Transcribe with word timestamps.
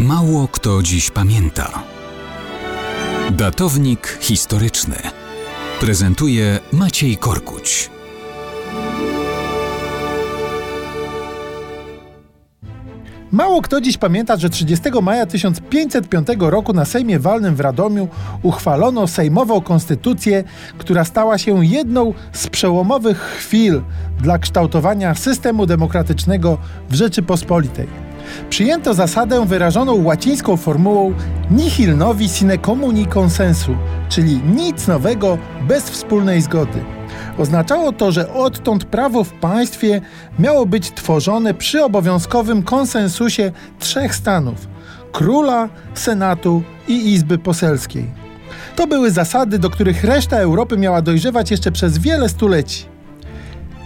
Mało 0.00 0.48
kto 0.48 0.82
dziś 0.82 1.10
pamięta. 1.10 1.82
Datownik 3.30 4.18
historyczny 4.20 4.96
prezentuje 5.80 6.58
Maciej 6.72 7.16
Korkuć. 7.16 7.90
Mało 13.32 13.62
kto 13.62 13.80
dziś 13.80 13.96
pamięta, 13.96 14.36
że 14.36 14.50
30 14.50 14.84
maja 15.02 15.26
1505 15.26 16.28
roku 16.38 16.72
na 16.72 16.84
Sejmie 16.84 17.18
Walnym 17.18 17.56
w 17.56 17.60
Radomiu 17.60 18.08
uchwalono 18.42 19.06
sejmową 19.06 19.60
konstytucję, 19.60 20.44
która 20.78 21.04
stała 21.04 21.38
się 21.38 21.66
jedną 21.66 22.14
z 22.32 22.46
przełomowych 22.46 23.18
chwil 23.18 23.82
dla 24.20 24.38
kształtowania 24.38 25.14
systemu 25.14 25.66
demokratycznego 25.66 26.58
w 26.88 26.94
Rzeczypospolitej. 26.94 28.09
Przyjęto 28.50 28.94
zasadę 28.94 29.46
wyrażoną 29.46 30.04
łacińską 30.04 30.56
formułą 30.56 31.14
nihil 31.50 31.96
novi 31.96 32.28
sine 32.28 32.58
comuni 32.58 33.06
consensu, 33.06 33.76
czyli 34.08 34.40
nic 34.56 34.88
nowego 34.88 35.38
bez 35.68 35.90
wspólnej 35.90 36.42
zgody. 36.42 36.84
Oznaczało 37.38 37.92
to, 37.92 38.12
że 38.12 38.32
odtąd 38.32 38.84
prawo 38.84 39.24
w 39.24 39.32
państwie 39.32 40.00
miało 40.38 40.66
być 40.66 40.90
tworzone 40.90 41.54
przy 41.54 41.84
obowiązkowym 41.84 42.62
konsensusie 42.62 43.52
trzech 43.78 44.14
stanów: 44.14 44.68
króla, 45.12 45.68
senatu 45.94 46.62
i 46.88 47.12
izby 47.12 47.38
poselskiej. 47.38 48.10
To 48.76 48.86
były 48.86 49.10
zasady, 49.10 49.58
do 49.58 49.70
których 49.70 50.04
reszta 50.04 50.36
Europy 50.36 50.76
miała 50.76 51.02
dojrzewać 51.02 51.50
jeszcze 51.50 51.72
przez 51.72 51.98
wiele 51.98 52.28
stuleci. 52.28 52.84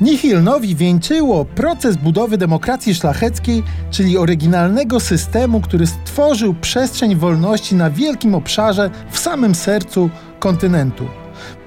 Nihilnowi 0.00 0.76
wieńczyło 0.76 1.44
proces 1.44 1.96
budowy 1.96 2.38
demokracji 2.38 2.94
szlacheckiej, 2.94 3.62
czyli 3.90 4.18
oryginalnego 4.18 5.00
systemu, 5.00 5.60
który 5.60 5.86
stworzył 5.86 6.54
przestrzeń 6.54 7.16
wolności 7.16 7.74
na 7.74 7.90
wielkim 7.90 8.34
obszarze 8.34 8.90
w 9.10 9.18
samym 9.18 9.54
sercu 9.54 10.10
kontynentu. 10.38 11.04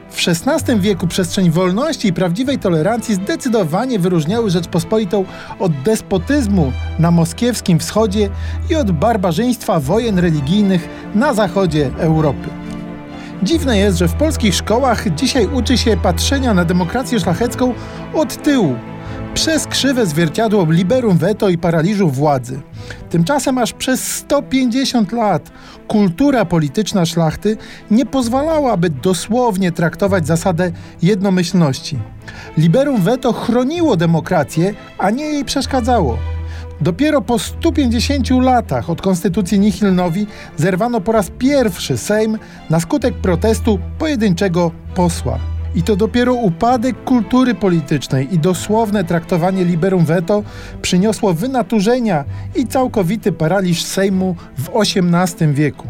W 0.10 0.28
XVI 0.28 0.80
wieku 0.80 1.08
przestrzeń 1.08 1.50
wolności 1.50 2.08
i 2.08 2.14
prawdziwej 2.14 2.60
tolerancji 2.60 3.16
zdecydowanie 3.16 4.00
wyróżniały 4.00 4.50
Rzeczpospolitą 4.50 5.26
od 5.60 5.72
despotyzmu 5.82 6.72
na 7.00 7.12
moskiewskim 7.12 7.80
wschodzie 7.80 8.30
i 8.70 8.76
od 8.76 8.92
barbarzyństwa 8.92 9.80
wojen 9.80 10.20
religijnych 10.20 10.90
na 11.16 11.34
zachodzie 11.34 11.92
Europy. 11.98 12.65
Dziwne 13.44 13.78
jest, 13.78 13.98
że 13.98 14.08
w 14.08 14.14
polskich 14.14 14.56
szkołach 14.56 15.16
dzisiaj 15.16 15.48
uczy 15.54 15.78
się 15.78 15.98
patrzenia 15.98 16.54
na 16.54 16.66
demokrację 16.66 17.20
szlachecką 17.20 17.74
od 18.14 18.44
tyłu, 18.44 18.76
przez 19.34 19.68
krzywe 19.68 20.06
zwierciadło 20.06 20.66
liberum 20.70 21.18
veto 21.18 21.50
i 21.50 21.58
paraliżu 21.58 22.10
władzy. 22.10 22.62
Tymczasem 23.10 23.58
aż 23.58 23.74
przez 23.74 24.08
150 24.08 25.12
lat 25.12 25.52
kultura 25.88 26.46
polityczna 26.46 27.06
szlachty 27.06 27.58
nie 27.92 28.06
pozwalała, 28.06 28.72
aby 28.72 28.90
dosłownie 28.90 29.72
traktować 29.72 30.28
zasadę 30.28 30.72
jednomyślności. 31.02 32.00
Liberum 32.58 33.02
veto 33.02 33.34
chroniło 33.34 33.98
demokrację, 33.98 34.74
a 34.98 35.10
nie 35.10 35.26
jej 35.26 35.46
przeszkadzało. 35.46 36.18
Dopiero 36.82 37.22
po 37.22 37.40
150 37.40 38.30
latach 38.30 38.90
od 38.90 39.02
konstytucji 39.02 39.60
Nihilnowi 39.60 40.28
zerwano 40.58 41.02
po 41.02 41.12
raz 41.12 41.32
pierwszy 41.40 41.98
Sejm 41.98 42.40
na 42.70 42.80
skutek 42.80 43.14
protestu 43.14 43.80
pojedynczego 44.00 44.72
posła. 44.96 45.40
I 45.76 45.84
to 45.84 45.96
dopiero 45.96 46.34
upadek 46.34 47.04
kultury 47.04 47.56
politycznej 47.56 48.34
i 48.36 48.40
dosłowne 48.40 49.04
traktowanie 49.04 49.66
liberum 49.66 50.06
veto 50.06 50.44
przyniosło 50.82 51.34
wynaturzenia 51.34 52.24
i 52.56 52.68
całkowity 52.68 53.32
paraliż 53.32 53.84
Sejmu 53.84 54.36
w 54.58 54.70
XVIII 54.76 55.54
wieku. 55.54 55.88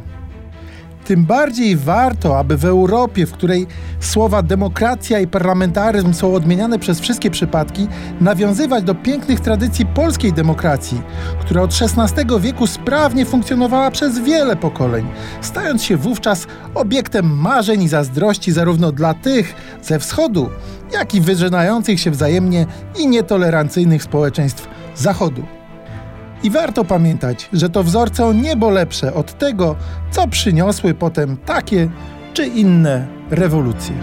Tym 1.05 1.25
bardziej 1.25 1.75
warto, 1.75 2.39
aby 2.39 2.57
w 2.57 2.65
Europie, 2.65 3.25
w 3.25 3.31
której 3.31 3.67
słowa 3.99 4.41
demokracja 4.41 5.19
i 5.19 5.27
parlamentaryzm 5.27 6.13
są 6.13 6.33
odmieniane 6.33 6.79
przez 6.79 6.99
wszystkie 6.99 7.31
przypadki, 7.31 7.87
nawiązywać 8.21 8.83
do 8.83 8.95
pięknych 8.95 9.39
tradycji 9.39 9.85
polskiej 9.85 10.33
demokracji, 10.33 11.01
która 11.41 11.61
od 11.61 11.71
XVI 11.97 12.39
wieku 12.39 12.67
sprawnie 12.67 13.25
funkcjonowała 13.25 13.91
przez 13.91 14.19
wiele 14.19 14.55
pokoleń, 14.55 15.07
stając 15.41 15.83
się 15.83 15.97
wówczas 15.97 16.47
obiektem 16.75 17.37
marzeń 17.37 17.83
i 17.83 17.87
zazdrości 17.87 18.51
zarówno 18.51 18.91
dla 18.91 19.13
tych 19.13 19.55
ze 19.81 19.99
wschodu, 19.99 20.49
jak 20.93 21.15
i 21.15 21.21
wyżynających 21.21 21.99
się 21.99 22.11
wzajemnie 22.11 22.65
i 22.99 23.07
nietolerancyjnych 23.07 24.03
społeczeństw 24.03 24.67
zachodu. 24.95 25.54
I 26.45 26.49
warto 26.49 26.83
pamiętać, 26.85 27.49
że 27.53 27.69
to 27.69 27.83
wzorce 27.83 28.25
o 28.25 28.33
niebo 28.33 28.69
lepsze 28.69 29.13
od 29.13 29.37
tego, 29.37 29.75
co 30.11 30.27
przyniosły 30.27 30.93
potem 30.93 31.37
takie 31.37 31.89
czy 32.33 32.45
inne 32.45 33.07
rewolucje. 33.29 33.95